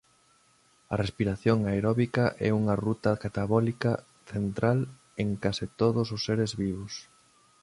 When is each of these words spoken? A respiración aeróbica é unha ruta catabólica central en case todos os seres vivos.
A 0.93 0.95
respiración 1.03 1.57
aeróbica 1.63 2.25
é 2.47 2.49
unha 2.59 2.75
ruta 2.85 3.11
catabólica 3.23 3.91
central 4.31 4.79
en 5.21 5.29
case 5.43 5.65
todos 5.81 6.07
os 6.15 6.21
seres 6.27 6.51
vivos. 6.63 6.93